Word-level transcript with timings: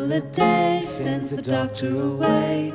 apple 0.00 0.12
a 0.12 0.20
day 0.32 0.80
sends 0.82 1.30
the 1.30 1.42
doctor 1.42 1.94
away. 1.94 2.72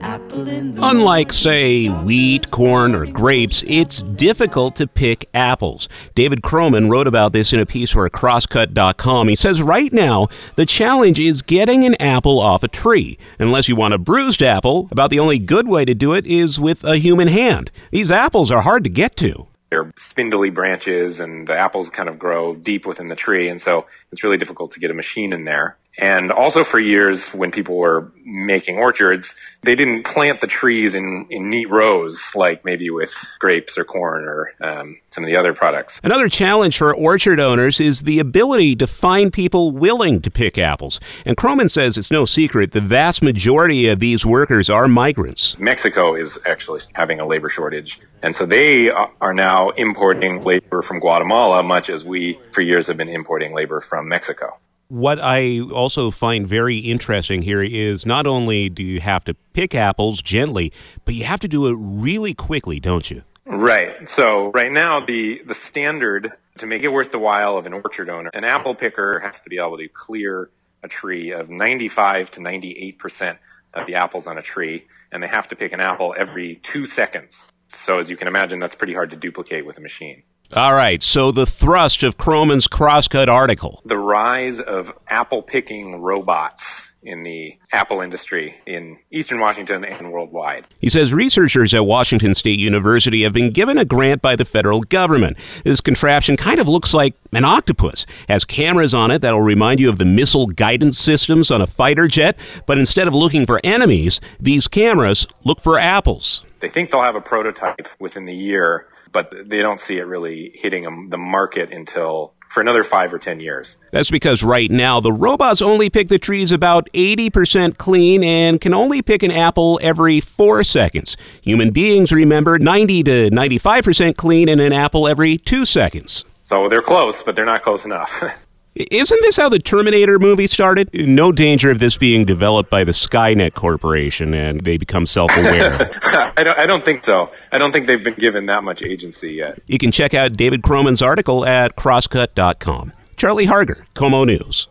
Apple 0.00 0.48
in 0.48 0.74
the 0.74 0.86
Unlike, 0.86 1.32
say, 1.32 1.88
wheat, 1.88 2.50
corn, 2.50 2.94
or 2.94 3.06
grapes, 3.06 3.64
it's 3.66 4.02
difficult 4.02 4.76
to 4.76 4.86
pick 4.86 5.28
apples. 5.34 5.88
David 6.14 6.42
Kroman 6.42 6.90
wrote 6.90 7.06
about 7.06 7.32
this 7.32 7.52
in 7.52 7.58
a 7.58 7.66
piece 7.66 7.90
for 7.90 8.08
crosscut.com. 8.08 9.28
He 9.28 9.34
says 9.34 9.62
right 9.62 9.92
now, 9.92 10.28
the 10.56 10.66
challenge 10.66 11.18
is 11.18 11.42
getting 11.42 11.84
an 11.84 11.94
apple 11.96 12.38
off 12.38 12.62
a 12.62 12.68
tree. 12.68 13.18
Unless 13.38 13.68
you 13.68 13.74
want 13.74 13.94
a 13.94 13.98
bruised 13.98 14.42
apple, 14.42 14.88
about 14.90 15.10
the 15.10 15.18
only 15.18 15.38
good 15.38 15.68
way 15.68 15.84
to 15.84 15.94
do 15.94 16.12
it 16.12 16.26
is 16.26 16.60
with 16.60 16.84
a 16.84 16.98
human 16.98 17.28
hand. 17.28 17.72
These 17.90 18.10
apples 18.10 18.50
are 18.50 18.60
hard 18.60 18.84
to 18.84 18.90
get 18.90 19.16
to. 19.16 19.48
They're 19.70 19.92
spindly 19.96 20.50
branches 20.50 21.18
and 21.18 21.46
the 21.46 21.56
apples 21.56 21.90
kind 21.90 22.08
of 22.08 22.18
grow 22.18 22.54
deep 22.54 22.86
within 22.86 23.08
the 23.08 23.16
tree. 23.16 23.48
And 23.48 23.60
so 23.60 23.86
it's 24.12 24.22
really 24.22 24.38
difficult 24.38 24.70
to 24.72 24.80
get 24.80 24.90
a 24.90 24.94
machine 24.94 25.32
in 25.32 25.44
there. 25.44 25.76
And 25.98 26.30
also 26.30 26.62
for 26.62 26.78
years 26.78 27.28
when 27.28 27.50
people 27.50 27.76
were 27.76 28.12
making 28.24 28.78
orchards, 28.78 29.34
they 29.64 29.74
didn't 29.74 30.04
plant 30.04 30.40
the 30.40 30.46
trees 30.46 30.94
in, 30.94 31.26
in 31.28 31.50
neat 31.50 31.68
rows 31.68 32.22
like 32.36 32.64
maybe 32.64 32.88
with 32.88 33.12
grapes 33.40 33.76
or 33.76 33.84
corn 33.84 34.24
or 34.24 34.52
um, 34.60 34.98
some 35.10 35.24
of 35.24 35.28
the 35.28 35.36
other 35.36 35.52
products. 35.52 36.00
Another 36.04 36.28
challenge 36.28 36.78
for 36.78 36.94
orchard 36.94 37.40
owners 37.40 37.80
is 37.80 38.02
the 38.02 38.20
ability 38.20 38.76
to 38.76 38.86
find 38.86 39.32
people 39.32 39.72
willing 39.72 40.20
to 40.20 40.30
pick 40.30 40.56
apples. 40.56 41.00
And 41.24 41.36
Kroman 41.36 41.70
says 41.70 41.98
it's 41.98 42.10
no 42.10 42.24
secret 42.24 42.72
the 42.72 42.80
vast 42.80 43.20
majority 43.20 43.88
of 43.88 43.98
these 43.98 44.24
workers 44.24 44.70
are 44.70 44.86
migrants. 44.86 45.58
Mexico 45.58 46.14
is 46.14 46.38
actually 46.46 46.80
having 46.92 47.18
a 47.18 47.26
labor 47.26 47.48
shortage. 47.48 47.98
And 48.22 48.36
so 48.36 48.46
they 48.46 48.90
are 48.90 49.34
now 49.34 49.70
importing 49.70 50.42
labor 50.42 50.82
from 50.82 51.00
Guatemala, 51.00 51.62
much 51.62 51.90
as 51.90 52.04
we 52.04 52.38
for 52.52 52.60
years 52.60 52.86
have 52.86 52.96
been 52.96 53.08
importing 53.08 53.54
labor 53.54 53.80
from 53.80 54.08
Mexico. 54.08 54.58
What 54.88 55.20
I 55.20 55.60
also 55.60 56.10
find 56.10 56.46
very 56.46 56.78
interesting 56.78 57.42
here 57.42 57.62
is 57.62 58.06
not 58.06 58.26
only 58.26 58.70
do 58.70 58.82
you 58.82 59.00
have 59.00 59.22
to 59.24 59.34
pick 59.52 59.74
apples 59.74 60.22
gently, 60.22 60.72
but 61.04 61.14
you 61.14 61.24
have 61.24 61.40
to 61.40 61.48
do 61.48 61.66
it 61.66 61.76
really 61.78 62.32
quickly, 62.32 62.80
don't 62.80 63.10
you? 63.10 63.22
Right. 63.44 64.08
So 64.08 64.50
right 64.52 64.72
now, 64.72 65.04
the 65.04 65.42
the 65.46 65.54
standard 65.54 66.32
to 66.56 66.66
make 66.66 66.82
it 66.82 66.88
worth 66.88 67.12
the 67.12 67.18
while 67.18 67.58
of 67.58 67.66
an 67.66 67.74
orchard 67.74 68.08
owner, 68.08 68.30
an 68.32 68.44
apple 68.44 68.74
picker 68.74 69.20
has 69.20 69.34
to 69.44 69.50
be 69.50 69.58
able 69.58 69.76
to 69.76 69.88
clear 69.88 70.48
a 70.82 70.88
tree 70.88 71.32
of 71.32 71.50
95 71.50 72.30
to 72.32 72.40
98 72.40 72.98
percent 72.98 73.38
of 73.74 73.86
the 73.86 73.94
apples 73.94 74.26
on 74.26 74.38
a 74.38 74.42
tree, 74.42 74.86
and 75.12 75.22
they 75.22 75.28
have 75.28 75.48
to 75.48 75.56
pick 75.56 75.72
an 75.72 75.80
apple 75.80 76.14
every 76.18 76.62
two 76.72 76.88
seconds. 76.88 77.52
So 77.74 77.98
as 77.98 78.08
you 78.08 78.16
can 78.16 78.26
imagine, 78.26 78.58
that's 78.58 78.74
pretty 78.74 78.94
hard 78.94 79.10
to 79.10 79.16
duplicate 79.16 79.66
with 79.66 79.76
a 79.76 79.82
machine. 79.82 80.22
All 80.54 80.72
right, 80.72 81.02
so 81.02 81.30
the 81.30 81.44
thrust 81.44 82.02
of 82.02 82.16
Kroman's 82.16 82.66
crosscut 82.66 83.28
article. 83.28 83.82
The 83.84 83.98
rise 83.98 84.58
of 84.58 84.90
apple 85.06 85.42
picking 85.42 86.00
robots 86.00 86.88
in 87.02 87.22
the 87.22 87.58
apple 87.70 88.00
industry 88.00 88.56
in 88.66 88.98
eastern 89.10 89.40
Washington 89.40 89.84
and 89.84 90.10
worldwide. 90.10 90.66
He 90.78 90.88
says 90.88 91.12
researchers 91.12 91.74
at 91.74 91.84
Washington 91.84 92.34
State 92.34 92.58
University 92.58 93.24
have 93.24 93.34
been 93.34 93.50
given 93.50 93.76
a 93.76 93.84
grant 93.84 94.22
by 94.22 94.36
the 94.36 94.46
federal 94.46 94.80
government. 94.80 95.36
This 95.64 95.82
contraption 95.82 96.38
kind 96.38 96.60
of 96.60 96.66
looks 96.66 96.94
like 96.94 97.14
an 97.32 97.44
octopus, 97.44 98.06
has 98.28 98.46
cameras 98.46 98.94
on 98.94 99.10
it 99.10 99.20
that'll 99.20 99.42
remind 99.42 99.80
you 99.80 99.90
of 99.90 99.98
the 99.98 100.06
missile 100.06 100.46
guidance 100.46 100.98
systems 100.98 101.50
on 101.50 101.60
a 101.60 101.66
fighter 101.66 102.08
jet, 102.08 102.38
but 102.64 102.78
instead 102.78 103.06
of 103.06 103.14
looking 103.14 103.44
for 103.44 103.60
enemies, 103.62 104.18
these 104.40 104.66
cameras 104.66 105.26
look 105.44 105.60
for 105.60 105.78
apples. 105.78 106.46
They 106.60 106.68
think 106.68 106.90
they'll 106.90 107.02
have 107.02 107.16
a 107.16 107.20
prototype 107.20 107.86
within 107.98 108.24
the 108.24 108.34
year 108.34 108.88
but 109.12 109.32
they 109.48 109.62
don't 109.62 109.80
see 109.80 109.98
it 109.98 110.06
really 110.06 110.52
hitting 110.54 111.08
the 111.10 111.18
market 111.18 111.72
until 111.72 112.34
for 112.48 112.60
another 112.60 112.82
five 112.82 113.12
or 113.12 113.18
ten 113.18 113.40
years. 113.40 113.76
That's 113.92 114.10
because 114.10 114.42
right 114.42 114.70
now 114.70 115.00
the 115.00 115.12
robots 115.12 115.60
only 115.60 115.90
pick 115.90 116.08
the 116.08 116.18
trees 116.18 116.50
about 116.50 116.88
80% 116.94 117.76
clean 117.76 118.24
and 118.24 118.60
can 118.60 118.72
only 118.72 119.02
pick 119.02 119.22
an 119.22 119.30
apple 119.30 119.78
every 119.82 120.20
four 120.20 120.64
seconds. 120.64 121.16
Human 121.42 121.70
beings, 121.70 122.10
remember, 122.10 122.58
90 122.58 123.02
to 123.04 123.30
95% 123.30 124.16
clean 124.16 124.48
and 124.48 124.60
an 124.60 124.72
apple 124.72 125.06
every 125.06 125.36
two 125.36 125.64
seconds. 125.64 126.24
So 126.42 126.68
they're 126.68 126.82
close, 126.82 127.22
but 127.22 127.36
they're 127.36 127.44
not 127.44 127.62
close 127.62 127.84
enough. 127.84 128.22
Isn't 128.78 129.20
this 129.22 129.36
how 129.36 129.48
the 129.48 129.58
Terminator 129.58 130.20
movie 130.20 130.46
started? 130.46 130.88
No 130.94 131.32
danger 131.32 131.68
of 131.72 131.80
this 131.80 131.96
being 131.96 132.24
developed 132.24 132.70
by 132.70 132.84
the 132.84 132.92
Skynet 132.92 133.54
Corporation 133.54 134.34
and 134.34 134.60
they 134.60 134.76
become 134.76 135.04
self 135.04 135.32
aware. 135.36 135.90
I, 136.36 136.44
don't, 136.44 136.60
I 136.60 136.64
don't 136.64 136.84
think 136.84 137.02
so. 137.04 137.30
I 137.50 137.58
don't 137.58 137.72
think 137.72 137.88
they've 137.88 138.02
been 138.02 138.14
given 138.14 138.46
that 138.46 138.62
much 138.62 138.82
agency 138.82 139.34
yet. 139.34 139.58
You 139.66 139.78
can 139.78 139.90
check 139.90 140.14
out 140.14 140.34
David 140.34 140.62
Kroman's 140.62 141.02
article 141.02 141.44
at 141.44 141.74
crosscut.com. 141.74 142.92
Charlie 143.16 143.46
Harger, 143.46 143.84
KOMO 143.94 144.24
News. 144.24 144.68